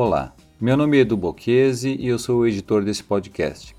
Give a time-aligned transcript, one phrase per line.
[0.00, 3.74] Olá, meu nome é Edu Bocchese e eu sou o editor desse podcast.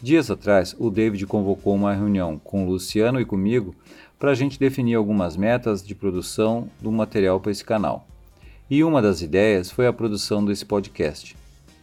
[0.00, 3.74] Dias atrás, o David convocou uma reunião com o Luciano e comigo
[4.16, 8.06] para a gente definir algumas metas de produção do material para esse canal.
[8.70, 11.36] E uma das ideias foi a produção desse podcast.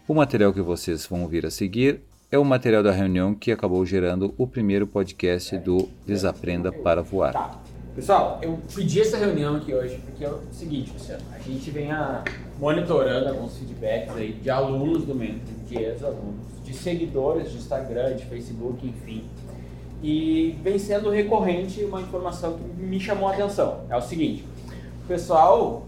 [0.08, 2.00] O material que vocês vão ouvir a seguir
[2.32, 7.62] é o material da reunião que acabou gerando o primeiro podcast do Desaprenda para Voar.
[7.96, 11.92] Pessoal, eu pedi essa reunião aqui hoje porque é o seguinte, Luciano, a gente vem
[11.92, 12.24] a,
[12.60, 18.26] monitorando alguns feedbacks aí de alunos do Mentor, de ex-alunos, de seguidores de Instagram, de
[18.26, 19.24] Facebook, enfim.
[20.02, 23.82] E vem sendo recorrente uma informação que me chamou a atenção.
[23.88, 24.44] É o seguinte,
[25.04, 25.86] o pessoal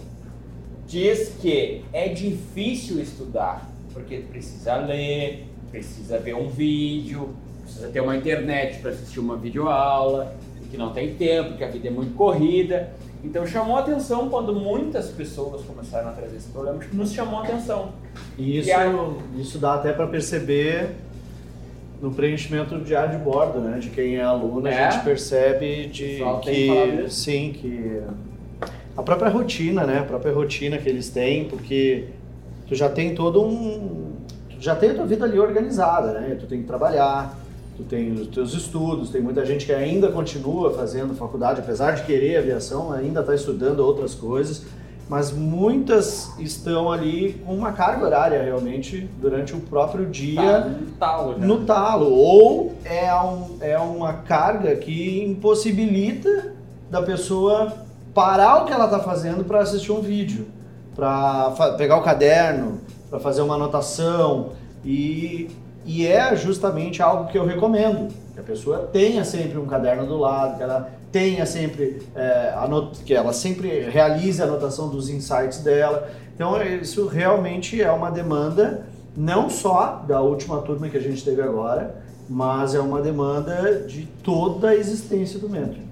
[0.87, 8.15] diz que é difícil estudar, porque precisa ler, precisa ver um vídeo, precisa ter uma
[8.15, 10.35] internet para assistir uma videoaula,
[10.69, 12.91] que não tem tempo, que a vida é muito corrida.
[13.23, 17.89] Então chamou atenção quando muitas pessoas começaram a trazer esse problema, nos chamou atenção.
[18.37, 18.69] E isso,
[19.35, 20.89] e isso dá até para perceber
[22.01, 23.79] no preenchimento do diário de bordo, né?
[23.79, 24.85] De quem é aluno, é?
[24.85, 28.01] a gente percebe de que sim, que
[28.95, 29.99] a própria rotina, né?
[29.99, 32.05] A própria rotina que eles têm, porque
[32.67, 34.13] tu já tem todo um
[34.49, 36.37] tu já tem a tua vida ali organizada, né?
[36.39, 37.37] Tu tem que trabalhar,
[37.75, 42.03] tu tem os teus estudos, tem muita gente que ainda continua fazendo faculdade, apesar de
[42.03, 44.63] querer aviação, ainda está estudando outras coisas,
[45.07, 50.85] mas muitas estão ali com uma carga horária realmente durante o próprio dia tá, no
[50.97, 51.45] talo, né?
[51.45, 56.53] no talo ou é, um, é uma carga que impossibilita
[56.89, 57.71] da pessoa
[58.13, 60.47] parar o que ela está fazendo para assistir um vídeo,
[60.95, 64.53] para pegar o caderno, para fazer uma anotação
[64.83, 65.51] e
[65.85, 70.17] e é justamente algo que eu recomendo, que a pessoa tenha sempre um caderno do
[70.17, 73.03] lado, que ela tenha sempre, é, anot...
[73.03, 76.09] que ela sempre realize a anotação dos insights dela.
[76.33, 81.41] Então isso realmente é uma demanda não só da última turma que a gente teve
[81.41, 85.87] agora, mas é uma demanda de toda a existência do mentoring.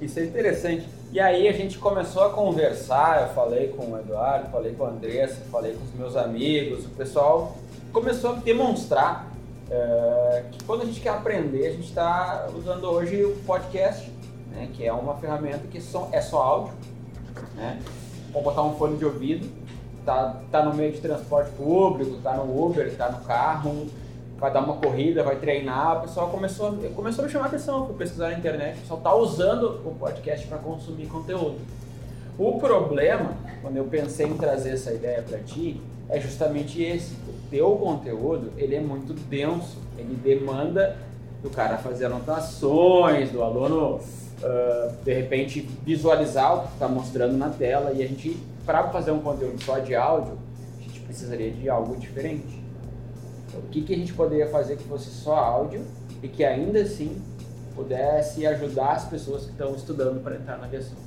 [0.00, 0.88] Isso é interessante.
[1.12, 4.88] E aí a gente começou a conversar, eu falei com o Eduardo, falei com a
[4.88, 7.56] Andressa, falei com os meus amigos, o pessoal
[7.92, 9.33] começou a demonstrar
[9.70, 14.10] é, que quando a gente quer aprender, a gente está usando hoje o podcast,
[14.50, 16.74] né, que é uma ferramenta que só, é só áudio,
[17.54, 17.80] né?
[18.28, 19.48] Vamos botar um fone de ouvido,
[20.04, 23.86] tá, tá no meio de transporte público, tá no Uber, tá no carro,
[24.38, 27.86] vai dar uma corrida, vai treinar, o pessoal começou, começou a me chamar a atenção,
[27.86, 31.58] fui pesquisar na internet, o pessoal está usando o podcast para consumir conteúdo.
[32.36, 33.32] O problema,
[33.62, 37.14] quando eu pensei em trazer essa ideia para ti, é justamente esse
[37.54, 40.96] teu conteúdo, ele é muito denso, ele demanda
[41.40, 47.50] do cara fazer anotações, do aluno, uh, de repente, visualizar o que está mostrando na
[47.50, 50.36] tela, e a gente, para fazer um conteúdo só de áudio,
[50.78, 52.60] a gente precisaria de algo diferente.
[53.46, 55.82] Então, o que, que a gente poderia fazer que fosse só áudio
[56.24, 57.22] e que ainda assim
[57.76, 60.98] pudesse ajudar as pessoas que estão estudando para entrar na aviação?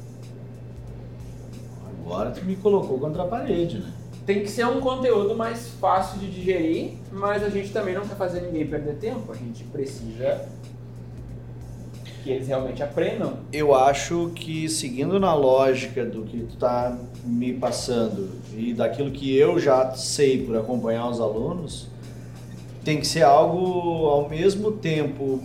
[2.06, 3.91] Agora tu me colocou contra a parede, né?
[4.27, 8.17] Tem que ser um conteúdo mais fácil de digerir, mas a gente também não quer
[8.17, 9.31] fazer ninguém perder tempo.
[9.31, 10.45] A gente precisa
[12.21, 13.35] que eles realmente aprendam.
[13.53, 19.33] Eu acho que seguindo na lógica do que tu está me passando e daquilo que
[19.33, 21.87] eu já sei por acompanhar os alunos,
[22.83, 25.41] tem que ser algo ao mesmo tempo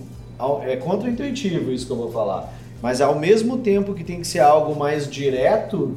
[0.64, 4.40] é contraintuitivo isso que eu vou falar, mas ao mesmo tempo que tem que ser
[4.40, 5.94] algo mais direto,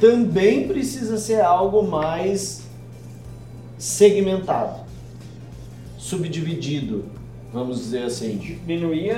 [0.00, 2.62] também precisa ser algo mais
[3.78, 4.80] segmentado,
[5.98, 7.04] subdividido,
[7.52, 8.36] vamos dizer assim.
[8.36, 9.14] Diminuir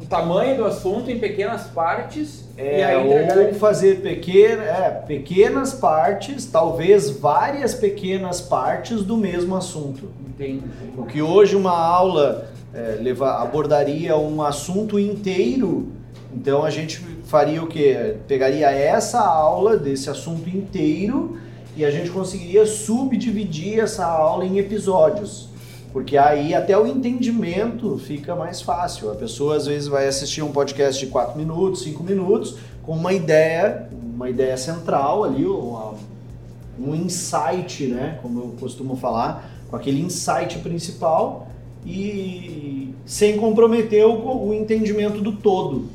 [0.00, 5.72] o tamanho do assunto em pequenas partes é, e aí ou fazer pequena, é, pequenas
[5.72, 10.10] partes, talvez várias pequenas partes do mesmo assunto.
[10.28, 10.62] Entendi.
[10.96, 12.98] O que hoje uma aula é,
[13.40, 15.92] abordaria um assunto inteiro,
[16.32, 18.16] então a gente faria o quê?
[18.28, 21.38] Pegaria essa aula desse assunto inteiro
[21.76, 25.48] e a gente conseguiria subdividir essa aula em episódios.
[25.92, 29.10] Porque aí até o entendimento fica mais fácil.
[29.10, 33.12] A pessoa às vezes vai assistir um podcast de 4 minutos, 5 minutos, com uma
[33.12, 38.18] ideia, uma ideia central ali, um insight, né?
[38.20, 41.48] Como eu costumo falar, com aquele insight principal
[41.86, 45.88] e sem comprometer o entendimento do todo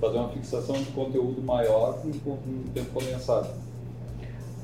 [0.00, 3.48] fazer uma fixação de conteúdo maior em um tempo condensado.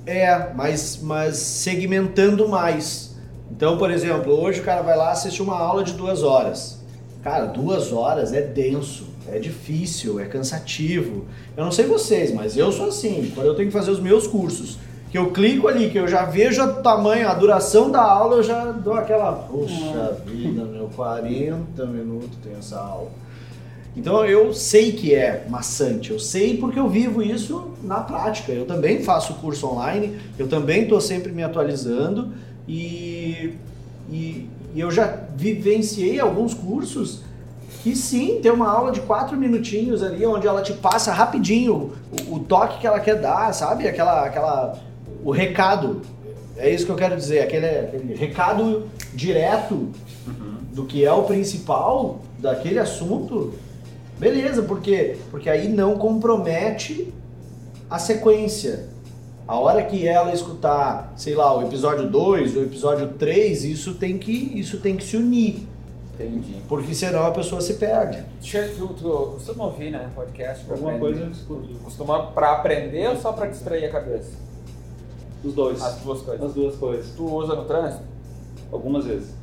[0.07, 3.17] É, mas, mas segmentando mais.
[3.51, 6.81] Então, por exemplo, hoje o cara vai lá assistir uma aula de duas horas.
[7.23, 11.25] Cara, duas horas é denso, é difícil, é cansativo.
[11.57, 13.33] Eu não sei vocês, mas eu sou assim.
[13.35, 14.79] Quando eu tenho que fazer os meus cursos,
[15.11, 18.43] que eu clico ali, que eu já vejo o tamanho, a duração da aula, eu
[18.43, 23.11] já dou aquela, puxa vida, meu, 40 minutos tem essa aula.
[23.97, 28.51] Então eu sei que é maçante, eu sei porque eu vivo isso na prática.
[28.51, 32.33] Eu também faço curso online, eu também estou sempre me atualizando
[32.67, 33.55] e,
[34.11, 37.23] e, e eu já vivenciei alguns cursos
[37.85, 42.37] que sim, tem uma aula de quatro minutinhos ali, onde ela te passa rapidinho o,
[42.37, 43.87] o, toque que ela quer dar, sabe?
[43.87, 44.79] Aquela, aquela,
[45.23, 46.01] o recado.
[46.57, 49.91] É isso que eu quero dizer, aquele, aquele recado direto
[50.73, 53.53] do que é o principal daquele assunto.
[54.19, 57.13] Beleza, porque porque aí não compromete
[57.91, 58.89] a sequência.
[59.47, 64.17] A hora que ela escutar, sei lá, o episódio 2, o episódio 3, isso tem
[64.17, 65.67] que isso tem que se unir.
[66.15, 66.63] Entendi.
[66.69, 68.25] Porque senão a pessoa se perde.
[68.41, 70.09] Tu, tu costuma ouvir, né?
[70.15, 71.21] Podcast pra Alguma aprender?
[71.27, 71.79] coisa eu.
[71.83, 74.31] Costuma pra aprender ou só pra distrair a cabeça?
[75.43, 75.83] Os dois.
[75.83, 76.47] As duas coisas.
[76.47, 77.11] As duas coisas.
[77.17, 78.05] Tu usa no trânsito?
[78.73, 79.35] Algumas vezes.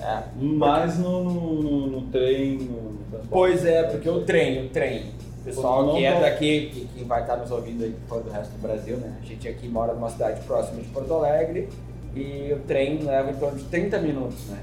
[0.00, 0.22] É.
[0.40, 2.96] Mais no, no, no, trem, no.
[3.30, 5.10] Pois é, porque o trem, o trem.
[5.40, 8.50] O pessoal que é daqui, que, que vai estar nos ouvindo aí fora do resto
[8.52, 9.16] do Brasil, né?
[9.22, 11.68] A gente aqui mora numa cidade próxima de Porto Alegre
[12.14, 14.58] e o trem leva em torno de 30 minutos, né?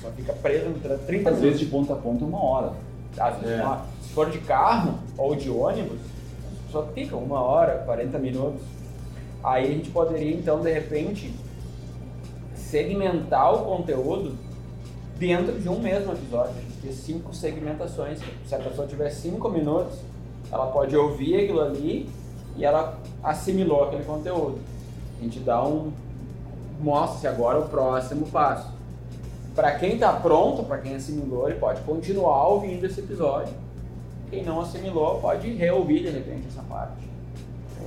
[0.00, 1.40] Só fica preso no trânsito 30 Às minutos.
[1.42, 2.72] vezes de ponta a ponta uma hora.
[3.18, 3.62] Às vezes, É.
[3.64, 5.98] uma- se for de carro ou de ônibus,
[6.70, 8.62] só fica uma hora, 40 minutos.
[9.42, 11.32] Aí a gente poderia, então, de repente,
[12.54, 14.36] segmentar o conteúdo
[15.18, 16.52] dentro de um mesmo episódio.
[16.56, 18.20] A gente ter cinco segmentações.
[18.46, 19.98] Se a pessoa tiver cinco minutos,
[20.50, 22.08] ela pode ouvir aquilo ali
[22.56, 24.58] e ela assimilou aquele conteúdo.
[25.18, 25.92] A gente dá um.
[26.80, 28.72] Mostra-se agora o próximo passo.
[29.54, 33.52] Para quem está pronto, para quem assimilou, ele pode continuar ouvindo esse episódio.
[34.30, 37.07] Quem não assimilou pode reouvir de repente essa parte.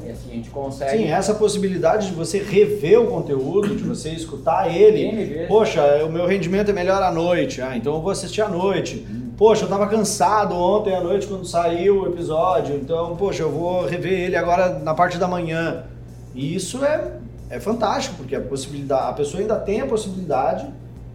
[0.06, 0.98] E assim a gente consegue.
[0.98, 5.46] Sim, essa possibilidade de você rever o conteúdo, de você escutar ele.
[5.48, 7.62] Poxa, o meu rendimento é melhor à noite.
[7.62, 9.06] Ah, então eu vou assistir à noite.
[9.38, 12.76] Poxa, eu tava cansado ontem à noite quando saiu o episódio.
[12.76, 15.84] Então, poxa, eu vou rever ele agora na parte da manhã.
[16.34, 17.14] E isso é,
[17.50, 20.68] é fantástico, porque a possibilidade, a pessoa ainda tem a possibilidade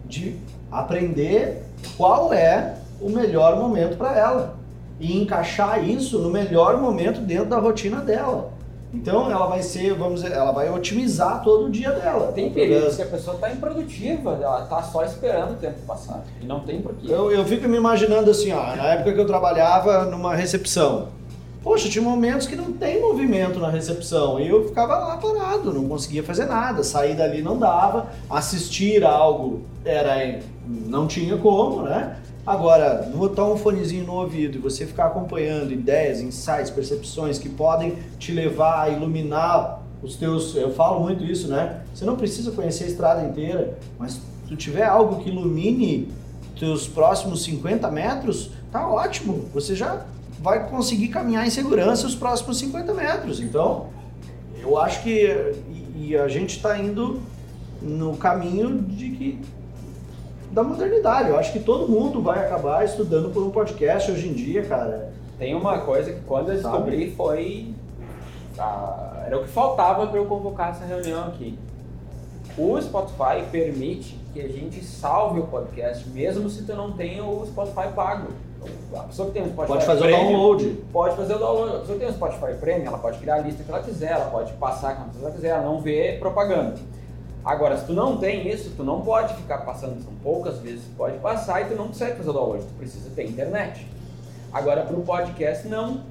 [0.05, 0.35] de
[0.71, 1.63] aprender
[1.97, 4.57] qual é o melhor momento para ela
[4.99, 8.56] e encaixar isso no melhor momento dentro da rotina dela.
[8.93, 12.31] Então ela vai ser, vamos dizer, ela vai otimizar todo o dia dela.
[12.31, 16.23] Tem períodos que a pessoa está improdutiva, ela está só esperando o tempo passar.
[16.41, 17.11] E não tem porquê.
[17.11, 21.09] Eu, eu fico me imaginando assim, ó, na época que eu trabalhava numa recepção.
[21.61, 25.85] Poxa, tinha momentos que não tem movimento na recepção e eu ficava lá parado, não
[25.89, 32.17] conseguia fazer nada, sair dali não dava, assistir algo era não tinha como, né?
[32.45, 37.97] Agora, botar um fonezinho no ouvido e você ficar acompanhando ideias, insights, percepções que podem
[38.17, 40.55] te levar a iluminar os teus.
[40.55, 41.81] Eu falo muito isso, né?
[41.93, 46.09] Você não precisa conhecer a estrada inteira, mas se tu tiver algo que ilumine
[46.57, 49.45] teus próximos 50 metros, tá ótimo.
[49.53, 50.05] Você já
[50.39, 53.39] vai conseguir caminhar em segurança os próximos 50 metros.
[53.41, 53.87] Então,
[54.61, 57.21] eu acho que e, e a gente está indo
[57.81, 59.39] no caminho de que
[60.51, 61.29] da modernidade.
[61.29, 65.11] Eu acho que todo mundo vai acabar estudando por um podcast hoje em dia, cara.
[65.37, 66.75] Tem uma coisa que quando eu Sabe?
[66.91, 67.73] descobri foi.
[68.57, 71.57] ah, era o que faltava para eu convocar essa reunião aqui.
[72.57, 77.45] O Spotify permite que a gente salve o podcast, mesmo se tu não tenha o
[77.45, 78.29] Spotify pago.
[78.89, 80.65] Então, A pessoa que tem o Spotify Pode fazer o Premium, download.
[80.91, 81.75] Pode fazer o download.
[81.75, 84.11] A pessoa que tem o Spotify Premium, ela pode criar a lista que ela quiser,
[84.11, 86.75] ela pode passar quantas ela quiser, ela não vê propaganda.
[87.47, 90.95] Agora, se tu não tem isso, tu não pode ficar passando, são poucas vezes que
[90.95, 93.87] pode passar e tu não consegue fazer o download, tu precisa ter internet.
[94.51, 96.01] Agora, para o podcast, não.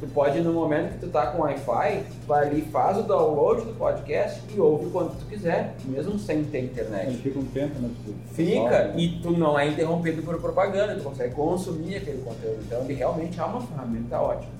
[0.00, 3.74] Tu pode, no momento que tu tá com Wi-Fi, vai ali, faz o download do
[3.74, 7.08] podcast e ouve quando tu quiser, mesmo sem ter internet.
[7.08, 7.90] Ele fica um tempo, né?
[8.32, 8.92] Fica salva.
[8.96, 12.60] e tu não é interrompido por propaganda, tu consegue consumir aquele conteúdo.
[12.64, 14.52] Então ele realmente é uma ferramenta ótima.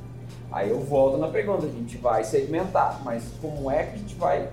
[0.53, 4.15] Aí eu volto na pergunta, a gente vai segmentar, mas como é que a gente
[4.17, 4.49] vai.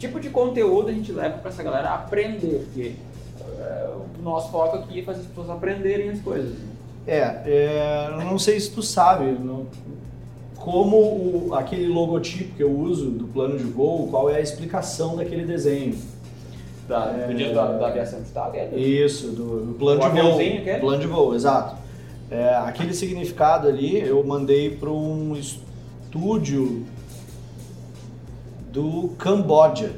[0.00, 2.64] Que tipo de conteúdo a gente leva para essa galera aprender?
[2.64, 2.92] Porque
[3.60, 6.50] é, o nosso foco aqui é fazer as pessoas aprenderem as coisas.
[6.58, 6.66] né?
[7.06, 9.66] É, é, eu não sei se tu sabe não-
[10.56, 15.16] como o- aquele logotipo que eu uso do plano de voo, qual é a explicação
[15.16, 15.96] daquele desenho.
[16.88, 17.26] Da, É.
[17.28, 18.56] do dia da, da aviação de Estado.
[18.56, 20.40] é, Isso, do, do plano O de voo.
[20.40, 20.78] é?
[20.78, 21.76] Plano de voo, exato.
[22.30, 26.84] É, aquele significado ali eu mandei para um estúdio
[28.72, 29.92] do Camboja.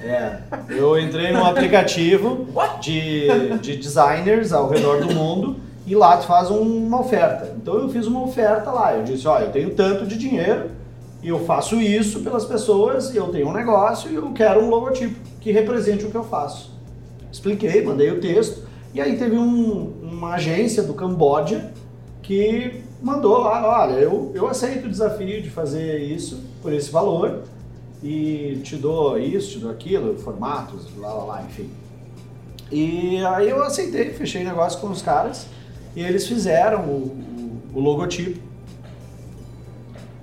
[0.00, 0.38] É,
[0.68, 2.46] eu entrei num aplicativo
[2.80, 7.52] de, de designers ao redor do mundo e lá tu faz um- uma oferta.
[7.60, 8.94] Então eu fiz uma oferta lá.
[8.94, 10.70] Eu disse, ó, eu tenho tanto de dinheiro
[11.20, 15.50] eu faço isso pelas pessoas, eu tenho um negócio e eu quero um logotipo que
[15.50, 16.72] represente o que eu faço.
[17.30, 18.62] Expliquei, mandei o texto,
[18.94, 21.72] e aí teve um, uma agência do Camboja
[22.22, 27.42] que mandou lá, olha, eu, eu aceito o desafio de fazer isso por esse valor
[28.02, 31.70] e te dou isso, te dou aquilo, formatos, lá, lá, lá, enfim.
[32.70, 35.46] E aí eu aceitei, fechei negócio com os caras
[35.96, 38.48] e eles fizeram o, o, o logotipo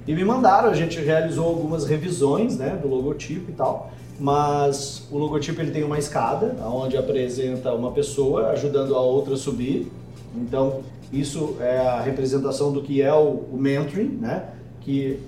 [0.08, 5.18] e me mandaram, a gente realizou algumas revisões né, do logotipo e tal, mas o
[5.18, 9.92] logotipo ele tem uma escada, onde apresenta uma pessoa ajudando a outra a subir,
[10.36, 14.44] então isso é a representação do que é o, o mentoring, né?
[14.82, 15.20] que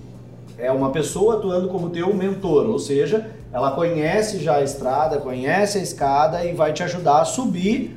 [0.57, 5.77] é uma pessoa atuando como teu mentor, ou seja, ela conhece já a estrada, conhece
[5.77, 7.95] a escada e vai te ajudar a subir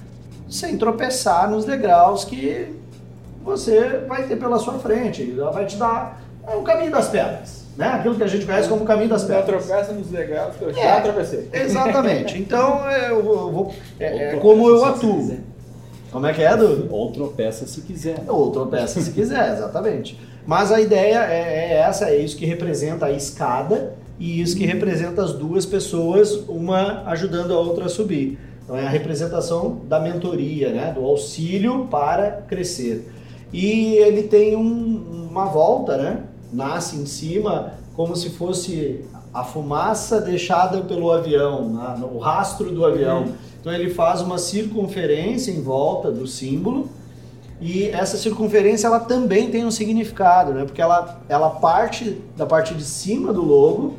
[0.49, 2.75] sem tropeçar nos degraus que
[3.45, 5.35] você vai ter pela sua frente.
[5.37, 7.87] Ela vai te dar é, o caminho das pedras, né?
[7.89, 9.67] Aquilo que a gente conhece como o caminho das pedras.
[9.67, 11.49] tropeça nos degraus que eu É, já tropecei.
[11.53, 12.37] Exatamente.
[12.41, 15.37] Então, é, eu vou, eu vou- é, é como eu atuo.
[16.11, 16.89] Como é que é, Edu?
[16.91, 18.23] Ou tropeça se quiser.
[18.27, 20.19] Ou tropeça se quiser, exatamente.
[20.47, 24.67] Mas a ideia é, é essa, é isso que representa a escada e isso que
[24.67, 28.39] representa as duas pessoas, uma ajudando a outra a subir.
[28.65, 30.93] Então é a representação da mentoria, né?
[30.93, 33.09] do auxílio para crescer.
[33.53, 36.23] E ele tem um- uma volta, né?
[36.53, 42.85] nasce em cima como se fosse a fumaça deixada pelo avião, na- no rastro do
[42.85, 43.33] avião.
[43.61, 46.89] Então ele faz uma circunferência em volta do símbolo
[47.61, 50.65] e essa circunferência ela também tem um significado, né?
[50.65, 53.95] Porque ela, ela parte da parte de cima do logo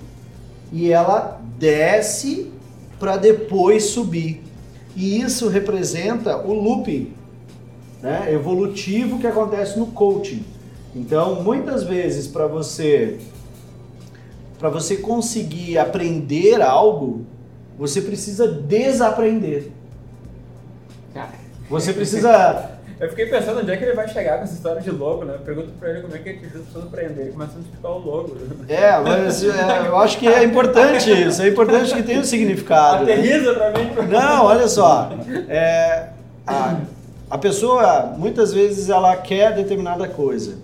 [0.74, 2.52] e ela desce
[3.00, 4.44] para depois subir.
[4.96, 7.14] E isso representa o looping
[8.02, 8.34] né?
[8.34, 10.44] evolutivo que acontece no coaching.
[10.96, 13.20] Então, muitas vezes para você
[14.62, 17.26] para você conseguir aprender algo,
[17.80, 19.72] você precisa desaprender.
[21.16, 21.32] Cara,
[21.68, 22.70] Você precisa
[23.02, 25.34] eu fiquei pensando onde é que ele vai chegar com essa história de logo, né?
[25.34, 27.22] Eu pergunto pra ele como é que ele ajuda as pessoas a aprender.
[27.24, 28.38] Ele começa a explicar o logo.
[28.70, 31.42] É, mas é, eu acho que é importante isso.
[31.42, 33.04] É importante que tenha um significado.
[33.04, 33.14] né?
[33.14, 34.10] Aterriza pra mim.
[34.12, 35.10] Não, olha só.
[35.50, 36.10] É,
[36.46, 36.78] a,
[37.32, 40.60] a pessoa, muitas vezes, ela quer determinada coisa,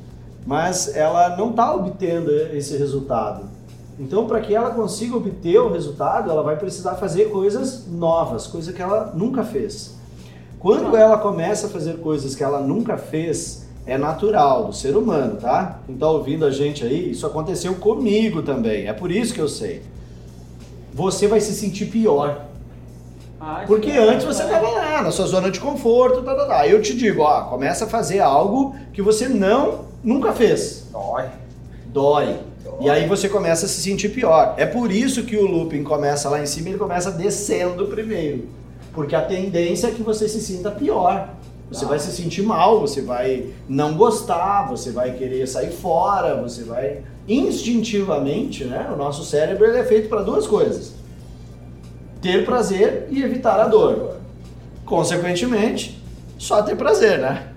[0.45, 3.56] mas ela não está obtendo esse resultado.
[3.99, 8.71] Então, para que ela consiga obter o resultado, ela vai precisar fazer coisas novas, coisa
[8.71, 9.95] que ela nunca fez.
[10.59, 15.37] Quando ela começa a fazer coisas que ela nunca fez, é natural do ser humano,
[15.37, 15.79] tá?
[15.85, 18.87] Quem está ouvindo a gente aí, isso aconteceu comigo também.
[18.87, 19.81] É por isso que eu sei.
[20.93, 22.41] Você vai se sentir pior
[23.39, 26.67] Ah, porque que antes você estava lá, na sua zona de conforto, tá, tá, tá.
[26.67, 30.87] Eu te digo, ó, começa a fazer algo que você não, nunca fez.
[30.91, 31.25] Dói.
[31.85, 32.39] Dói.
[32.79, 34.55] E aí você começa a se sentir pior.
[34.57, 38.45] É por isso que o looping começa lá em cima e ele começa descendo primeiro.
[38.93, 41.29] Porque a tendência é que você se sinta pior.
[41.71, 41.89] Você Ah.
[41.89, 47.01] vai se sentir mal, você vai não gostar, você vai querer sair fora, você vai
[47.27, 48.89] instintivamente, né?
[48.93, 50.93] O nosso cérebro é feito para duas coisas:
[52.21, 54.15] ter prazer e evitar a dor
[54.86, 56.01] consequentemente,
[56.38, 57.47] só ter prazer, né?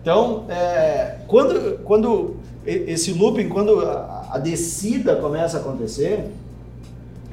[0.00, 6.30] Então, é, quando, quando esse looping, quando a, a descida começa a acontecer,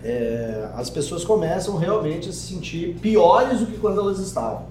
[0.03, 4.63] é, as pessoas começam realmente a se sentir piores do que quando elas estavam.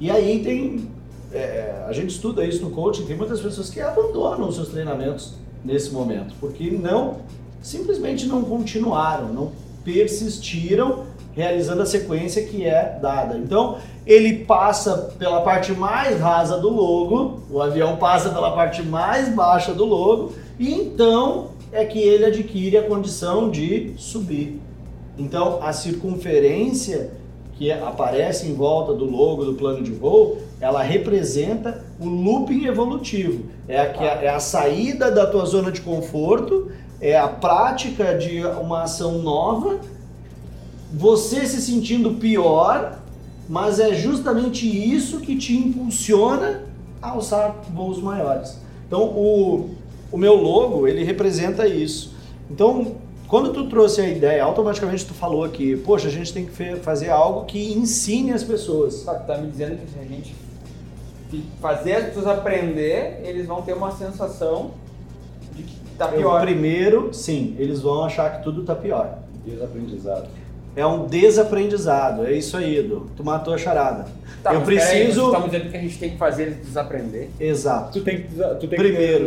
[0.00, 0.90] E aí tem,
[1.32, 5.34] é, a gente estuda isso no coaching, tem muitas pessoas que abandonam os seus treinamentos
[5.64, 7.18] nesse momento, porque não,
[7.60, 9.52] simplesmente não continuaram, não
[9.84, 13.36] persistiram realizando a sequência que é dada.
[13.36, 19.28] Então, ele passa pela parte mais rasa do logo, o avião passa pela parte mais
[19.28, 24.60] baixa do logo, e então é que ele adquire a condição de subir.
[25.18, 27.10] Então, a circunferência
[27.54, 33.44] que aparece em volta do logo do plano de voo, ela representa o looping evolutivo.
[33.68, 33.84] É a,
[34.22, 39.78] é a saída da tua zona de conforto, é a prática de uma ação nova,
[40.92, 42.98] você se sentindo pior,
[43.46, 46.62] mas é justamente isso que te impulsiona
[47.02, 48.58] a alçar voos maiores.
[48.86, 49.70] Então, o,
[50.12, 52.14] o meu logo, ele representa isso.
[52.50, 52.96] Então,
[53.28, 57.10] quando tu trouxe a ideia, automaticamente tu falou aqui, poxa, a gente tem que fazer
[57.10, 58.94] algo que ensine as pessoas.
[58.94, 60.34] Só que tá me dizendo que se a gente
[61.60, 64.72] fazer as pessoas aprender, eles vão ter uma sensação
[65.54, 66.40] de que tá Eu, pior.
[66.40, 69.18] primeiro, sim, eles vão achar que tudo tá pior.
[69.46, 70.26] Desaprendizado.
[70.76, 73.08] É um desaprendizado, é isso aí, Edu.
[73.16, 74.06] Tu matou a charada.
[74.42, 75.26] Tá, eu preciso.
[75.26, 77.28] estão dizendo que a gente tem que fazer eles desaprender.
[77.38, 77.92] Exato.
[77.98, 79.26] Tu tem que, tu tem Primeiro.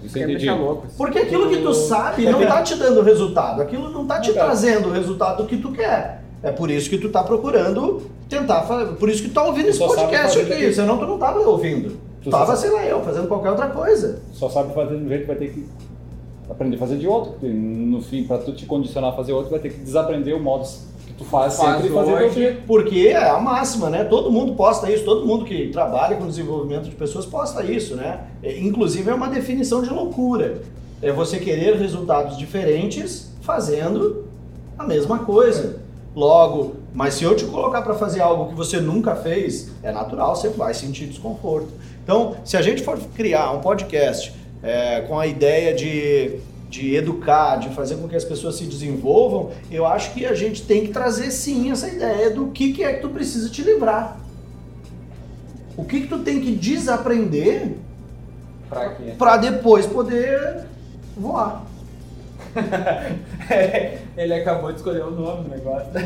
[0.00, 0.36] que entendi.
[0.38, 0.86] deixar louco.
[0.86, 0.96] assim.
[0.96, 4.46] Porque aquilo que tu sabe não tá te dando resultado, aquilo não tá te cara.
[4.46, 6.22] trazendo o resultado que tu quer.
[6.42, 8.94] É por isso que tu tá procurando tentar fazer.
[8.94, 10.48] Por isso que tu tá ouvindo Tu esse podcast aqui.
[10.50, 10.72] daqui.
[10.72, 11.96] Senão tu não tava ouvindo.
[12.22, 14.20] Tu tava, sei lá, eu, fazendo qualquer outra coisa.
[14.32, 15.66] Só sabe fazer um jeito, vai ter que
[16.50, 17.32] aprender a fazer de outro.
[17.32, 20.40] porque No fim, pra tu te condicionar a fazer outro, vai ter que desaprender o
[20.40, 20.68] modo
[21.06, 22.58] que tu faz, Faz sempre e fazer de outro hoje.
[22.66, 24.04] Porque é a máxima, né?
[24.04, 28.24] Todo mundo posta isso, todo mundo que trabalha com desenvolvimento de pessoas posta isso, né?
[28.42, 30.62] É, Inclusive é uma definição de loucura.
[31.00, 34.24] É você querer resultados diferentes fazendo
[34.78, 35.80] a mesma coisa.
[36.14, 40.36] Logo, mas se eu te colocar para fazer algo que você nunca fez, é natural,
[40.36, 41.68] você vai sentir desconforto.
[42.04, 46.38] Então, se a gente for criar um podcast é, com a ideia de,
[46.68, 50.62] de educar, de fazer com que as pessoas se desenvolvam, eu acho que a gente
[50.62, 54.18] tem que trazer sim essa ideia do que, que é que tu precisa te livrar.
[55.76, 57.72] O que, que tu tem que desaprender
[59.18, 60.64] para depois poder
[61.16, 61.64] voar.
[64.16, 65.88] Ele acabou de escolher o nome do negócio.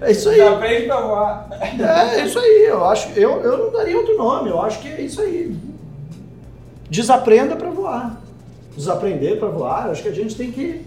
[0.00, 0.40] É isso aí.
[0.40, 1.48] Aprende pra voar.
[1.60, 2.66] É, é isso aí.
[2.68, 4.50] Eu acho, eu, eu não daria outro nome.
[4.50, 5.56] Eu acho que é isso aí.
[6.90, 8.20] Desaprenda para voar.
[8.76, 9.90] Desaprender para voar.
[9.90, 10.86] Acho que a gente tem que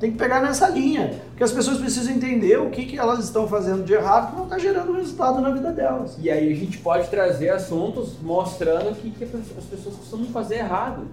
[0.00, 3.48] tem que pegar nessa linha, porque as pessoas precisam entender o que, que elas estão
[3.48, 6.16] fazendo de errado que não está gerando resultado na vida delas.
[6.20, 10.58] E aí a gente pode trazer assuntos mostrando o que, que as pessoas costumam fazer
[10.58, 11.08] errado.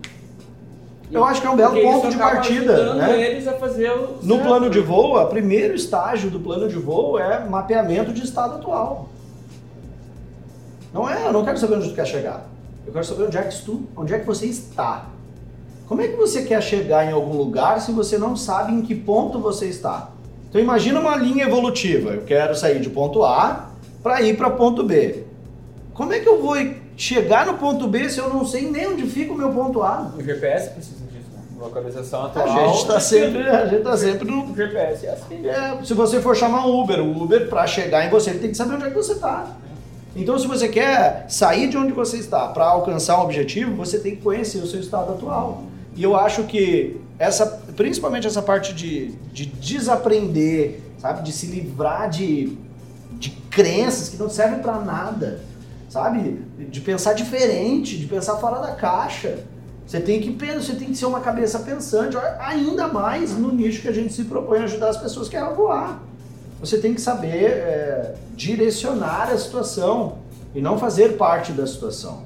[1.11, 3.07] Eu acho que é um belo Porque ponto de partida, né?
[4.21, 8.55] No plano de voo, o primeiro estágio do plano de voo é mapeamento de estado
[8.55, 9.09] atual.
[10.93, 12.45] Não é, eu não quero saber onde tu quer chegar.
[12.85, 15.05] Eu quero saber onde é que tu, onde é que você está.
[15.87, 18.95] Como é que você quer chegar em algum lugar se você não sabe em que
[18.95, 20.09] ponto você está?
[20.49, 22.11] Então imagina uma linha evolutiva.
[22.11, 23.69] Eu quero sair de ponto A
[24.01, 25.23] para ir para ponto B.
[25.93, 26.55] Como é que eu vou
[26.97, 30.11] chegar no ponto B se eu não sei nem onde fica o meu ponto A?
[30.17, 31.41] O GPS precisa disso, né?
[31.59, 32.67] Localização A atual.
[32.67, 35.47] gente está sempre, a gente tá sempre no, O GPS é assim.
[35.47, 38.51] É, se você for chamar um Uber, o Uber, para chegar em você, ele tem
[38.51, 39.47] que saber onde é que você está.
[40.15, 44.15] Então, se você quer sair de onde você está para alcançar um objetivo, você tem
[44.15, 45.63] que conhecer o seu estado atual.
[45.93, 52.09] E eu acho que essa, principalmente essa parte de, de desaprender, sabe, de se livrar
[52.09, 52.57] de,
[53.13, 55.41] de crenças que não servem para nada,
[55.89, 59.39] sabe, de pensar diferente, de pensar fora da caixa.
[59.85, 63.87] Você tem que você tem que ser uma cabeça pensante, ainda mais no nicho que
[63.87, 66.01] a gente se propõe a ajudar as pessoas que é a voar.
[66.65, 70.17] Você tem que saber é, direcionar a situação
[70.55, 72.23] e não fazer parte da situação.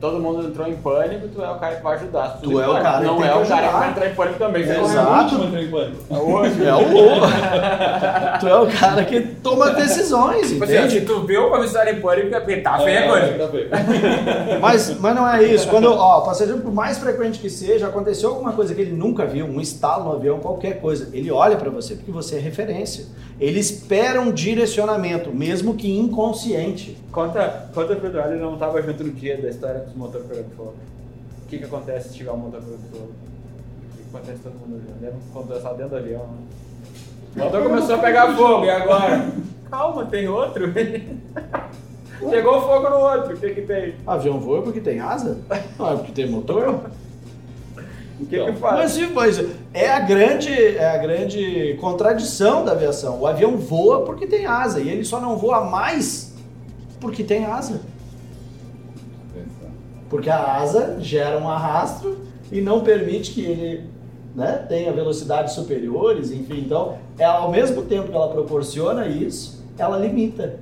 [0.00, 2.38] Todo mundo entrou em pânico, tu é o cara que vai ajudar.
[2.40, 4.38] Tu é o cara que Não é que o cara que vai entrar em pânico
[4.38, 4.62] também.
[4.62, 5.10] É, exato.
[5.10, 5.96] O último entrou em pânico.
[6.10, 6.62] É hoje.
[6.68, 6.78] É o
[8.40, 11.00] tu é o cara que toma decisões, Tipo assim, se entende?
[11.00, 13.48] tu viu o comissário em pânico, é porque tá feia a É, coisa.
[13.68, 13.76] tá.
[14.60, 15.68] Mas, mas não é isso.
[15.68, 19.46] Quando, ó, passageiro, por mais frequente que seja, aconteceu alguma coisa que ele nunca viu,
[19.46, 23.06] um estalo no avião, qualquer coisa, ele olha pra você porque você é referência.
[23.40, 26.98] Ele espera um direcionamento, mesmo que inconsciente.
[27.12, 30.50] Conta, conta pro Eduardo, ele não tava junto no dia da história dos motores pegando
[30.56, 30.74] fogo.
[31.44, 33.10] O que que acontece se tiver um motor pegando fogo?
[33.12, 34.98] O que que acontece todo mundo junto?
[35.00, 36.38] Deve conversar dentro do avião, né?
[37.36, 39.28] O motor começou a pegar fogo, e agora?
[39.70, 40.72] Calma, tem outro?
[42.30, 43.94] Chegou fogo no outro, o que que tem?
[44.06, 45.38] Avião voa porque tem asa?
[45.78, 46.90] Não é porque tem motor?
[48.20, 48.90] O que que Mas, faz?
[48.92, 49.40] sim, mas
[49.72, 53.20] é a grande é a grande contradição da aviação.
[53.20, 56.34] O avião voa porque tem asa e ele só não voa mais
[57.00, 57.80] porque tem asa.
[60.08, 62.18] Porque a asa gera um arrasto
[62.50, 63.84] e não permite que ele
[64.34, 66.60] né, tenha velocidades superiores, enfim.
[66.60, 70.60] Então, ela, ao mesmo tempo que ela proporciona isso, ela limita.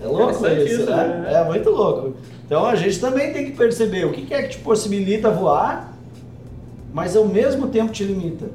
[0.00, 1.22] É louco isso, isso, né?
[1.24, 1.34] né?
[1.34, 2.14] É muito louco.
[2.46, 5.94] Então a gente também tem que perceber o que é que te possibilita voar,
[6.92, 8.46] mas ao mesmo tempo te limita.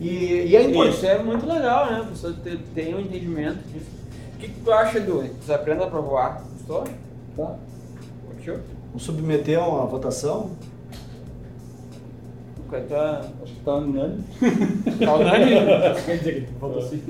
[0.00, 0.96] E, e é importante.
[0.96, 2.00] Isso é muito legal, né?
[2.00, 2.34] A pessoa
[2.74, 3.86] tem um entendimento disso.
[4.34, 5.22] O que, que tu acha, Edu?
[5.38, 6.42] Desaprenda pra voar.
[6.52, 6.84] Gostou?
[7.36, 7.54] Tá.
[8.28, 8.58] Curtiu?
[8.88, 10.50] Vamos submeter a uma votação?
[12.72, 14.24] É a tua- Acho que tá unânime.
[15.04, 15.56] Tá unânime?
[16.06, 17.02] Quer dizer que falou assim.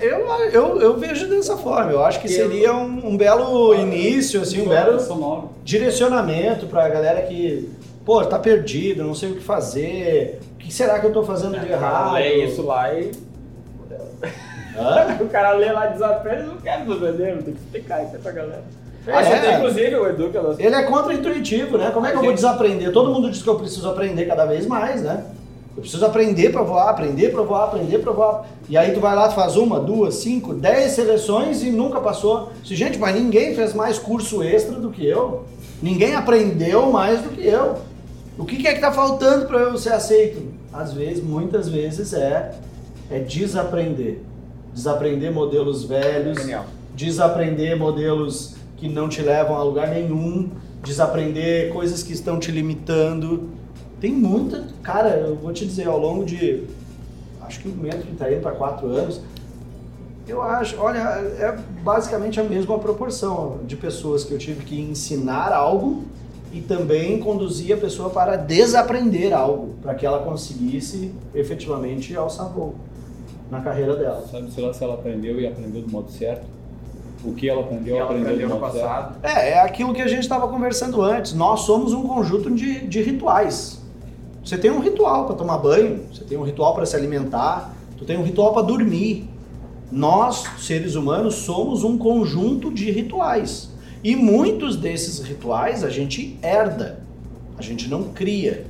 [0.00, 0.18] Eu,
[0.52, 1.90] eu, eu vejo dessa forma.
[1.92, 4.98] Eu acho que seria um, um belo início, assim, um belo
[5.64, 7.70] direcionamento pra galera que,
[8.04, 10.40] pô, tá perdido, não sei o que fazer.
[10.54, 12.12] O que será que eu tô fazendo de errado?
[12.14, 13.10] Lê isso lá e.
[14.78, 15.18] Hã?
[15.20, 18.64] O cara lê lá desaprenda, não quero desaprender, tem que explicar isso aí pra galera.
[19.06, 19.56] É?
[19.56, 20.54] inclusive, o Edu que ela...
[20.58, 21.90] Ele é contra-intuitivo, né?
[21.90, 22.92] Como é que eu vou desaprender?
[22.92, 25.24] Todo mundo diz que eu preciso aprender cada vez mais, né?
[25.74, 28.46] Eu preciso aprender para voar, aprender para voar, aprender para voar.
[28.68, 32.50] E aí tu vai lá, tu faz uma, duas, cinco, dez seleções e nunca passou.
[32.64, 35.44] Se, gente, mas ninguém fez mais curso extra do que eu.
[35.80, 37.76] Ninguém aprendeu mais do que eu.
[38.36, 40.52] O que, que é que tá faltando para eu ser aceito?
[40.72, 42.52] Às vezes, muitas vezes é
[43.10, 44.20] é desaprender.
[44.74, 46.66] Desaprender modelos velhos, Genial.
[46.94, 50.50] desaprender modelos que não te levam a lugar nenhum,
[50.84, 53.48] desaprender coisas que estão te limitando.
[54.00, 54.66] Tem muita.
[54.82, 56.64] Cara, eu vou te dizer, ao longo de.
[57.42, 59.20] Acho que o método que está indo para quatro anos.
[60.26, 65.54] Eu acho, olha, é basicamente a mesma proporção de pessoas que eu tive que ensinar
[65.54, 66.04] algo
[66.52, 72.74] e também conduzir a pessoa para desaprender algo, para que ela conseguisse efetivamente alçar voo
[73.50, 74.24] na carreira dela.
[74.30, 76.46] Sabe, sei lá se ela aprendeu e aprendeu do modo certo.
[77.24, 78.86] O que ela aprendeu, ela aprendeu, aprendeu do no modo certo.
[78.86, 79.16] passado.
[79.22, 81.32] É, é aquilo que a gente estava conversando antes.
[81.34, 83.80] Nós somos um conjunto de, de rituais.
[84.44, 88.04] Você tem um ritual para tomar banho, você tem um ritual para se alimentar, tu
[88.04, 89.28] tem um ritual para dormir.
[89.90, 93.70] Nós, seres humanos, somos um conjunto de rituais.
[94.02, 97.00] E muitos desses rituais a gente herda,
[97.58, 98.64] a gente não cria.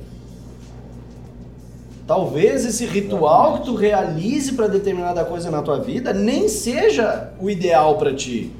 [2.09, 7.51] Talvez esse ritual que tu realize para determinada coisa na tua vida nem seja o
[7.51, 8.51] ideal para ti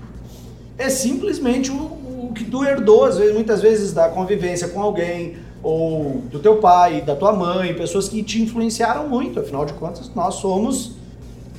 [0.78, 5.38] é simplesmente o, o que tu herdou, às vezes, muitas vezes, da convivência com alguém,
[5.64, 9.40] ou do teu pai, da tua mãe, pessoas que te influenciaram muito.
[9.40, 10.92] Afinal de contas, nós somos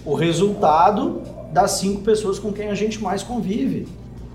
[0.06, 1.22] o resultado
[1.52, 3.88] das cinco pessoas com quem a gente mais convive.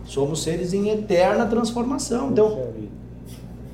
[0.06, 2.32] Somos seres em eterna transformação.
[2.32, 2.68] Então,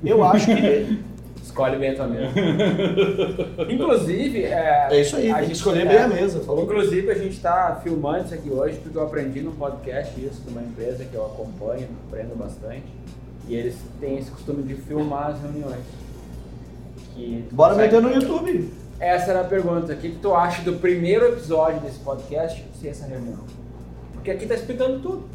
[0.05, 0.99] eu acho que
[1.51, 2.31] Escolhe bem a tua mesa.
[3.69, 6.39] Inclusive, é, é isso aí, a tem que gente- escolher é, bem a mesa.
[6.39, 6.63] Falou?
[6.63, 10.49] Inclusive, a gente está filmando isso aqui hoje porque eu aprendi num podcast isso de
[10.49, 12.85] uma empresa que eu acompanho, aprendo bastante.
[13.49, 15.83] E eles têm esse costume de filmar as reuniões.
[17.13, 18.73] Que Bora consegue- meter no YouTube.
[18.99, 19.91] Essa era a pergunta.
[19.91, 23.39] O que, que tu acha do primeiro episódio desse podcast ser essa reunião?
[24.13, 25.21] Porque aqui tá explicando tudo.
[25.23, 25.27] Tá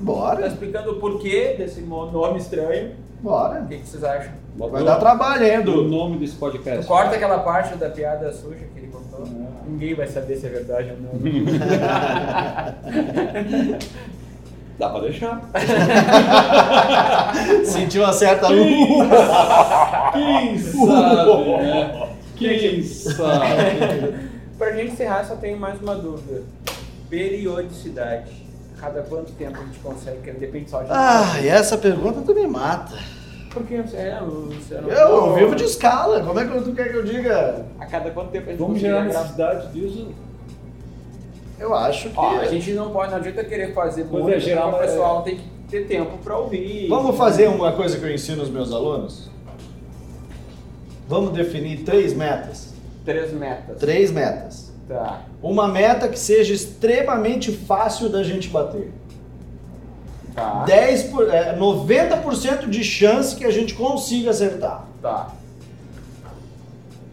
[0.00, 2.92] Bora, explicando o porquê desse nome estranho.
[3.22, 3.62] bora.
[3.62, 4.32] O que, que vocês acham?
[4.58, 5.82] Vai o- dar trabalho, hein, o Edu?
[5.84, 6.86] nome desse Tu podcast.
[6.86, 9.26] corta aquela parte da piada suja que ele contou.
[9.26, 9.46] Não.
[9.66, 11.10] Ninguém vai saber se é verdade ou não.
[14.78, 15.40] Dá pra deixar.
[17.64, 18.48] Sentiu uma certa
[20.12, 22.08] Quem sabe, né?
[22.36, 24.14] Quem sabe?
[24.58, 26.42] pra gente encerrar, só tenho mais uma dúvida.
[27.08, 28.44] Periodicidade.
[28.78, 30.18] Cada quanto tempo a gente consegue?
[30.22, 30.88] que Depende só de.
[30.90, 32.92] Ah, e essa pergunta tu me mata.
[33.56, 34.90] Por que você é, Luciano?
[34.90, 36.20] Eu vivo de escala.
[36.22, 37.64] Como é que tu quer que eu diga?
[37.80, 40.08] A cada quanto tempo a gente Vamos gerar necessidade disso.
[41.58, 42.18] Eu acho que.
[42.18, 44.78] Ó, a gente não pode, não adianta querer fazer Pois muito, é, gerar porque o
[44.78, 46.86] uma- pessoal tem que ter tempo pra ouvir.
[46.88, 49.30] Vamos fazer uma coisa que eu ensino aos meus alunos?
[51.08, 52.74] Vamos definir três metas.
[53.06, 53.78] Três metas.
[53.78, 54.72] Três metas.
[54.86, 55.22] Tá.
[55.42, 58.92] Uma meta que seja extremamente fácil da gente bater.
[60.36, 60.64] Tá.
[60.64, 64.86] 10 por, é, 90% de chance que a gente consiga acertar.
[65.00, 65.32] Tá.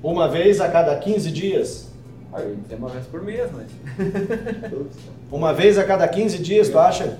[0.03, 1.87] Uma vez a cada 15 dias.
[2.33, 3.67] Aí, dizer uma vez por mês, mas.
[5.31, 7.17] Uma vez a cada 15 dias, tu acha?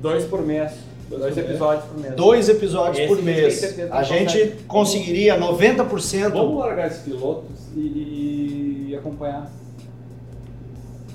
[0.00, 0.72] Dois por mês.
[1.10, 1.38] Dois, por mês.
[1.38, 2.14] episódios por mês.
[2.14, 3.92] Dois episódios Esse por a gente tem mês.
[3.92, 4.62] A gente consegue.
[4.66, 6.30] conseguiria 90%.
[6.30, 9.50] Vamos largar esses pilotos e, e acompanhar.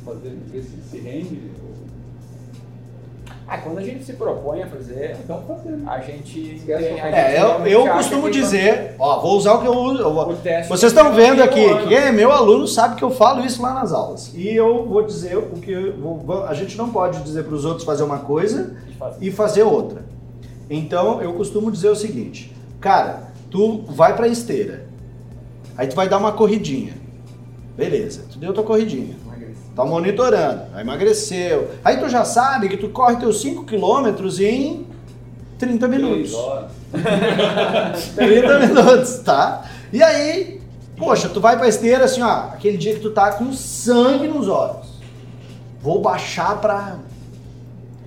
[0.05, 1.41] Fazer, ver se se rende.
[3.49, 5.77] Ah, quando a gente se propõe a fazer, Então fazer.
[5.87, 6.61] a gente.
[6.65, 9.61] Tem- a É, gente eu, realmente eu acha costumo que dizer, ó, vou usar o
[9.61, 10.01] que eu uso.
[10.01, 10.13] eu
[10.67, 11.87] Vocês estão que vendo aqui, ano.
[11.87, 14.33] quem é meu aluno sabe que eu falo isso lá nas aulas.
[14.35, 17.63] E eu vou dizer o que eu vou- a gente não pode dizer para os
[17.63, 18.75] outros fazer uma coisa
[19.21, 20.03] e fazer outra.
[20.69, 24.87] Então eu costumo dizer o seguinte, cara, tu vai pra esteira,
[25.77, 26.95] aí tu vai dar uma corridinha,
[27.77, 28.25] beleza?
[28.29, 29.15] Tu deu tua corridinha,
[29.77, 34.85] tá monitorando, aí emagreceu, aí tu já sabe que tu corre teus 5 quilômetros em
[35.59, 36.31] 30 minutos.
[36.31, 36.71] Três horas.
[38.15, 39.63] 30 minutos, tá?
[39.93, 40.59] E aí,
[40.97, 44.47] poxa, tu vai pra esteira assim, ó, aquele dia que tu tá com sangue nos
[44.47, 44.87] olhos.
[45.79, 46.95] Vou baixar pra.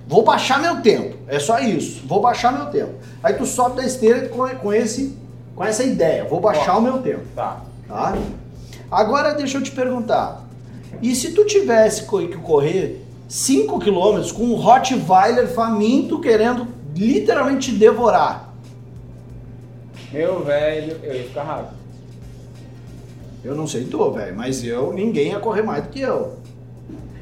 [0.07, 1.17] Vou baixar meu tempo.
[1.27, 2.05] É só isso.
[2.05, 2.93] Vou baixar meu tempo.
[3.23, 5.17] Aí tu sobe da esteira com, com, esse,
[5.55, 6.25] com essa ideia.
[6.25, 7.61] Vou baixar o meu tempo, Tá.
[7.87, 8.17] tá?
[8.91, 10.41] Agora deixa eu te perguntar.
[11.01, 17.77] E se tu tivesse que correr 5 km com um Rottweiler faminto querendo literalmente te
[17.77, 18.53] devorar?
[20.11, 21.81] Meu velho, eu ia ficar rápido.
[23.43, 26.33] Eu não sei tu, velho, mas eu, ninguém ia correr mais do que eu.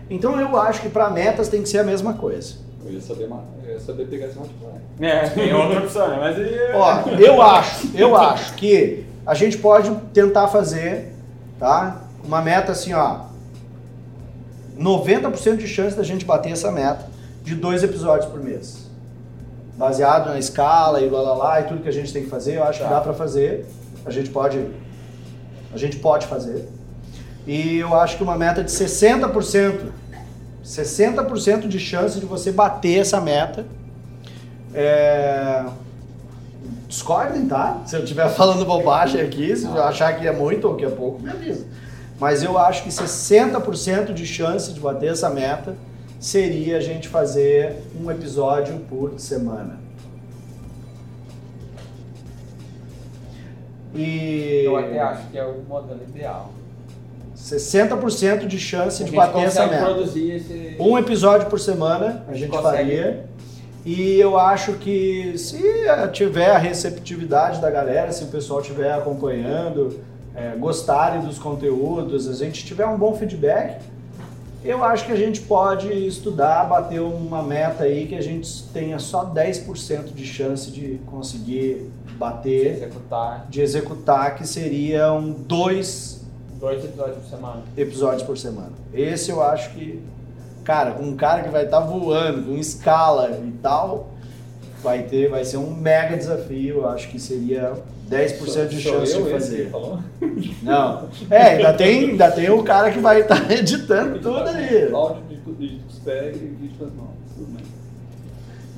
[0.09, 2.55] Então eu acho que para metas tem que ser a mesma coisa.
[2.83, 3.29] Eu ia saber,
[3.63, 4.81] eu ia saber pegar esse Hotwire.
[4.99, 6.17] É, tem outra opção, né?
[6.19, 6.57] Mas aí.
[6.73, 11.13] Ó, eu acho, eu acho que a gente pode tentar fazer,
[11.59, 12.01] tá?
[12.25, 13.28] Uma meta assim, ó.
[14.79, 17.07] 90% de chance da gente bater essa meta
[17.43, 18.87] de dois episódios por mês.
[19.77, 22.55] Baseado na escala e lá, lá, lá e tudo que a gente tem que fazer,
[22.57, 22.85] eu acho Tá.
[22.85, 23.65] que dá pra fazer.
[24.05, 24.65] A gente pode
[25.73, 26.67] a gente pode fazer.
[27.45, 29.91] E eu acho que uma meta de 60%,
[30.63, 33.65] 60% de chance de você bater essa meta.
[34.73, 35.63] É...
[36.87, 37.81] Discordem, tá?
[37.85, 40.89] Se eu estiver falando bobagem aqui, se eu achar que é muito ou que é
[40.89, 41.65] pouco, me avisa.
[42.19, 45.75] Mas eu acho que 60% de chance de bater essa meta
[46.19, 49.79] seria a gente fazer um episódio por semana.
[53.95, 56.51] E Eu até acho que é o modelo ideal.
[57.35, 60.01] 60% de chance de bater essa meta.
[60.01, 60.75] esse...
[60.77, 63.25] Um episódio por semana a A gente gente faria.
[63.85, 65.63] E eu acho que se
[66.11, 70.01] tiver a receptividade da galera, se o pessoal estiver acompanhando,
[70.35, 73.81] eh, gostarem dos conteúdos, a gente tiver um bom feedback,
[74.63, 78.99] eu acho que a gente pode estudar, bater uma meta aí que a gente tenha
[78.99, 86.19] só 10% de chance de conseguir bater, executar de executar, que seriam dois
[86.59, 87.63] dois episódios por semana.
[87.77, 88.71] episódios por semana.
[88.93, 90.03] Esse eu acho que,
[90.65, 94.08] cara, um cara que vai estar voando com escala e tal,
[94.81, 96.87] vai ter, vai ser um mega desafio.
[96.87, 97.73] Acho que seria
[98.09, 99.71] 10% de Sou chance eu de fazer.
[100.63, 101.09] Não.
[101.29, 104.87] É, ainda tem, ainda tem o cara que vai estar editando tudo ali.
[104.87, 104.87] De
[105.67, 105.81] de?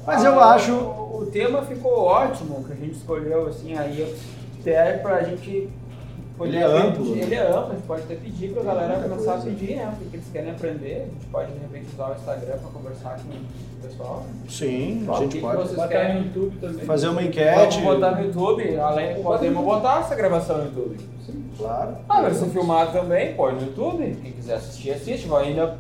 [0.06, 0.74] Mas eu Ah, acho.
[0.74, 4.16] O, tema ficou ótimo, que a gente escolheu, assim, aí
[4.60, 5.70] até pra gente
[6.46, 7.22] Ele é amplo, pedir-?
[7.22, 9.48] Ele é amplo, a gente pode até pedir pra galera Muita começar coisa.
[9.48, 9.94] a pedir, né?
[10.02, 10.96] O que eles querem aprender.
[10.96, 14.24] A gente pode, de repente, usar o Instagram pra conversar com o pessoal.
[14.50, 16.16] Sim, a O gente pode vocês Botar querem?
[16.22, 16.86] no YouTube também.
[16.86, 17.82] fazer uma Vamos enquete.
[17.82, 20.98] botar no YouTube, além podemos botar essa gravação no YouTube.
[21.26, 21.46] Sim.
[21.58, 21.96] Claro.
[22.10, 24.18] Ah, mas se filmar também, pode no YouTube.
[24.22, 25.28] Quem quiser assistir, assiste.
[25.28, 25.78] Vai ainda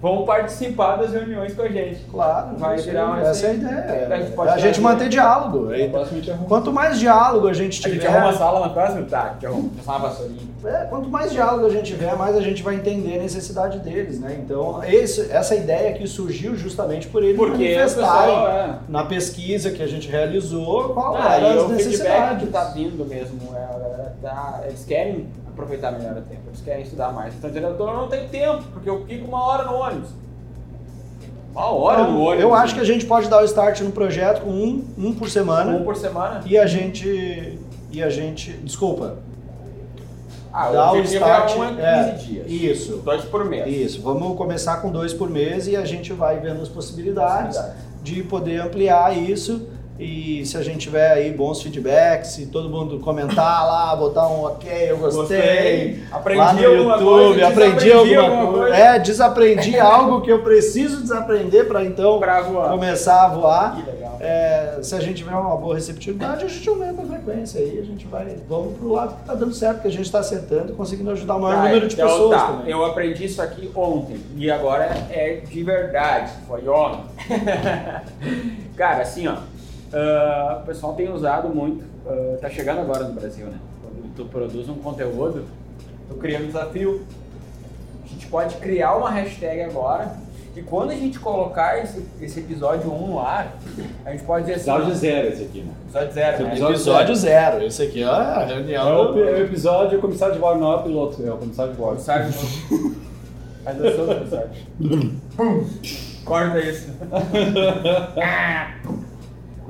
[0.00, 2.00] vão participar das reuniões com a gente.
[2.10, 2.56] Claro.
[2.56, 4.08] Vai virar uma- Essa é a ideia.
[4.10, 5.70] A gente pode a gente manter diálogo.
[5.70, 6.46] A arruma.
[6.48, 7.94] Quanto mais diálogo a gente A tiver.
[8.02, 9.02] gente arruma a sala na próxima?
[9.02, 9.70] Tá, a arruma.
[9.76, 10.50] Passar uma vassourinha.
[10.64, 14.20] É, quanto mais diálogo a gente tiver, mais a gente vai entender a necessidade deles,
[14.20, 14.38] né?
[14.42, 18.74] Então, esse- essa ideia aqui surgiu justamente por eles Porque manifestarem pessoal, é.
[18.88, 22.64] na pesquisa que a gente realizou qual Ah, eram e as o feedback que tá
[22.74, 25.26] vindo mesmo, é, a tá- eles querem
[25.62, 27.34] aproveitar melhor o tempo, eles querem estudar mais.
[27.34, 30.10] Então, dizendo, eu não tenho tempo, porque eu fico uma hora no ônibus.
[31.52, 32.42] Uma hora Então, no ônibus.
[32.42, 35.28] eu acho que a gente pode dar o start no projeto com um, um por
[35.28, 36.42] semana Um por semana.
[36.46, 37.58] e a gente
[37.92, 39.16] e a gente, desculpa,
[40.52, 42.46] Ah, dá o objetivo start é um a 15 é, dias.
[42.50, 42.96] Isso.
[43.04, 43.66] Dois por mês.
[43.66, 47.56] Isso, vamos começar com dois por mês e a gente vai vendo as possibilidades.
[47.56, 47.90] Possibilidades.
[48.02, 49.66] de poder ampliar isso
[50.00, 54.44] e se a gente tiver aí bons feedbacks, se todo mundo comentar lá, botar um
[54.44, 59.78] ok, eu gostei, Aprendi lá no alguma YouTube, coisa, aprendi desaprendi alguma coisa, é, desaprendi
[59.80, 62.18] algo que eu preciso desaprender para então
[62.70, 63.76] começar a voar.
[63.76, 64.16] Que legal.
[64.20, 67.84] É, se a gente tiver uma boa receptividade, a gente aumenta a frequência aí, a
[67.84, 71.10] gente vai, vamos pro lado que tá dando certo, que a gente está acertando, conseguindo
[71.10, 72.70] ajudar o maior Tá, número de então pessoas tá, também.
[72.70, 77.04] Eu aprendi isso aqui ontem e agora é de verdade, foi ontem.
[78.76, 79.36] Cara, assim ó,
[79.92, 83.58] ah, o pessoal tem usado muito, ah, tá chegando agora no Brasil, né?
[83.82, 85.44] Quando tu produz um conteúdo,
[86.08, 87.02] tu cria um desafio.
[88.04, 90.12] A gente pode criar uma hashtag agora
[90.56, 93.54] e quando a gente colocar esse, esse episódio 1 no ar,
[94.04, 94.70] a gente pode dizer assim.
[94.70, 95.72] Episódio zero esse aqui, né?
[95.84, 96.48] Episódio zero, Esse né?
[96.50, 99.14] episódio- Episódio zero, esse aqui ó, a É reunião.
[99.14, 101.72] o, é o episódio, o comissário de bordo não é o piloto, é o comissário
[101.72, 101.92] de bordo.
[102.04, 102.26] Comissário.
[103.64, 104.50] Mas eu sou o comissário.
[106.24, 106.90] Corta isso.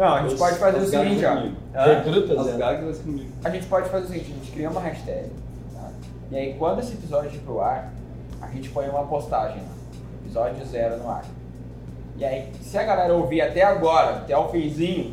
[0.01, 1.37] Não, a gente pode fazer o seguinte, ó.
[1.37, 1.57] comigo.
[1.75, 1.85] Hã?
[1.85, 3.33] Recruta, As gags comigo.
[3.45, 5.29] A gente pode fazer o seguinte, a gente cria uma hashtag,
[5.75, 5.91] tá?
[6.31, 7.93] E aí quando esse episódio ir pro ar,
[8.41, 9.75] a gente põe uma postagem lá.
[10.25, 11.23] Episódio zero no ar.
[12.17, 15.13] E aí, se a galera ouvir até agora, até o finzinho,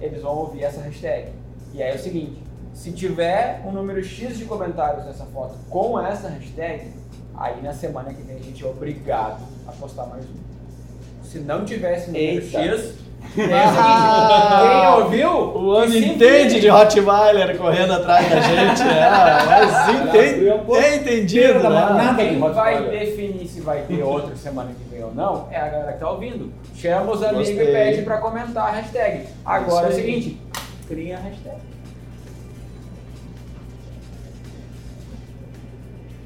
[0.00, 1.30] eles vão ouvir essa hashtag.
[1.72, 2.42] E aí é o seguinte,
[2.74, 6.92] se tiver um número X de comentários nessa foto com essa hashtag,
[7.36, 11.22] aí na semana que vem a gente é obrigado a postar mais um.
[11.22, 12.62] Se não tivesse número Eita.
[12.62, 12.94] X,
[13.36, 16.60] é o seguinte, quem ouviu, O ano entende vire.
[16.60, 19.10] de Rottweiler correndo atrás da gente, né?
[19.46, 21.68] Mas entende, é entendido, né?
[21.68, 22.14] manada.
[22.16, 25.92] Quem vai definir se vai ter outra semana que vem ou não é a galera
[25.92, 26.52] que tá ouvindo.
[26.74, 27.68] Chama os amigos Gostei.
[27.68, 29.26] e pede pra comentar a hashtag.
[29.44, 30.40] Agora é o seguinte,
[30.88, 31.56] cria a hashtag.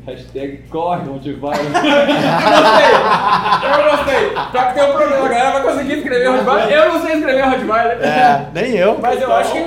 [0.04, 1.56] Hashtag corre onde vai.
[1.56, 1.64] Eu
[3.90, 4.34] gostei!
[4.50, 4.91] Só que tem um
[6.36, 6.72] Rottweiler.
[6.72, 8.02] Eu não sei escrever Rottweiler.
[8.02, 8.98] É, nem eu.
[9.02, 9.58] Mas eu acho que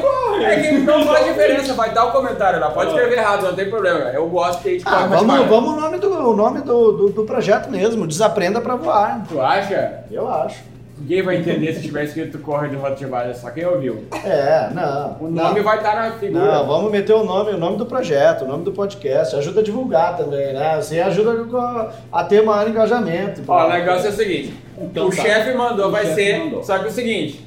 [0.44, 2.70] é que não faz diferença, vai dar o comentário lá.
[2.70, 4.00] Pode escrever errado, não tem problema.
[4.12, 6.92] Eu gosto que a gente Ah, corre vamos, vamos o nome, do, o nome do,
[6.92, 9.24] do, do projeto mesmo, Desaprenda pra Voar.
[9.28, 10.04] Tu acha?
[10.12, 10.75] Eu acho.
[10.98, 14.06] Ninguém vai entender se tiver escrito corre do Rottweiler, só quem ouviu.
[14.24, 15.18] É, não.
[15.20, 15.64] O nome não.
[15.64, 16.46] vai estar na figura.
[16.46, 19.36] Não, vamos meter o nome, o nome do projeto, o nome do podcast.
[19.36, 20.76] Ajuda a divulgar também, né?
[20.76, 21.46] Assim ajuda
[22.12, 23.42] a, ter maior engajamento.
[23.46, 25.22] Ó, o negócio é o seguinte: Então o tá.
[25.22, 26.40] chefe mandou, O vai ser.
[26.40, 26.64] mandou.
[26.64, 27.46] Só que é o seguinte,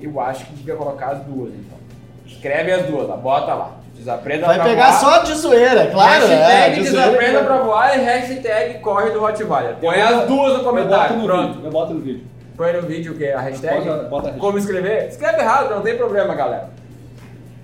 [0.00, 1.78] eu acho que devia colocar as duas, então.
[2.26, 3.72] Escreve as duas, lá, bota lá.
[3.94, 5.00] Desaprenda Vai pra pegar voar.
[5.00, 6.26] só de zoeira, claro.
[6.26, 7.46] hashtag é, de zoeira, desaprenda claro.
[7.46, 9.74] pra voar e hashtag corre do Rottweiler.
[9.80, 11.48] Põe as duas no Eu comentário, boto no pronto.
[11.54, 12.37] vídeo, Eu boto no vídeo.
[12.58, 13.26] Põe no vídeo o que?
[13.30, 13.86] A hashtag?
[13.86, 14.40] Bota- bota a hashtag.
[14.40, 15.08] Como escrever?
[15.08, 16.68] Escreve errado, não tem problema, galera.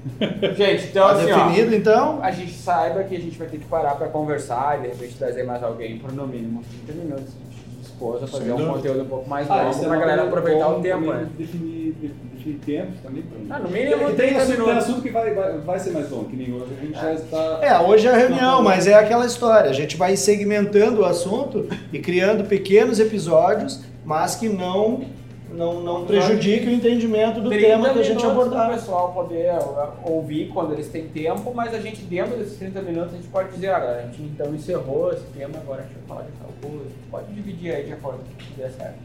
[0.57, 1.46] Gente, então Tá assim, ó.
[1.48, 2.18] definido, então?
[2.22, 5.16] A gente saiba que a gente vai ter que parar pra conversar e de repente
[5.16, 7.24] trazer mais alguém por no mínimo 30 minutos.
[7.35, 8.74] A gente dispôs a fazer Sem um dúvida.
[8.76, 11.26] conteúdo um pouco mais Ah, longo é pra uma galera aproveitar bom o tempo, né?
[11.38, 11.94] Definir,
[12.35, 13.22] definir tempos também.
[13.22, 16.11] pra- Ah, no mínimo tem, 30 assunto, tem assunto que vai, vai, vai ser mais
[16.11, 16.66] longo, que nem hoje.
[16.78, 17.59] A gente já está.
[17.62, 19.70] É, hoje é a reunião, mas é aquela história.
[19.70, 25.03] A gente vai segmentando o assunto e criando pequenos episódios, mas que não,
[25.51, 28.67] não, não prejudiquem o entendimento do 30 tema que a gente abordar.
[28.67, 32.83] pro pessoal poder uh, ouvir quando eles têm tempo, mas a gente, dentro desses 30
[32.83, 35.95] minutos, a gente pode dizer, olha, a gente então encerrou esse tema, agora a gente
[35.95, 36.90] vai falar de tal coisa.
[37.11, 38.99] Pode dividir aí de acordo com o que der certo.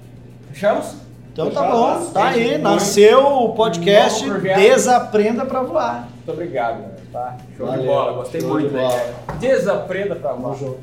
[0.51, 0.95] Fechamos?
[1.31, 2.57] Então tá bom, tá aí.
[2.57, 4.27] Nasceu o podcast.
[4.29, 6.09] Desaprenda pra Voar.
[6.15, 7.37] Muito obrigado, galera, tá?
[7.55, 9.15] Show de Valeu, bola, gostei show muito de bola.
[9.39, 10.55] Desaprenda pra Tamo lá.
[10.55, 10.79] junto.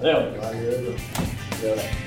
[0.00, 0.32] Valeu.
[0.40, 0.94] Valeu.
[1.60, 2.05] Valeu.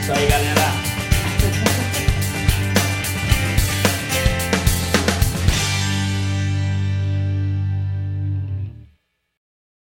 [0.00, 0.85] Isso aí, galera.